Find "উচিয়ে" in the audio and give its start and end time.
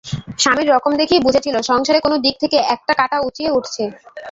3.27-3.53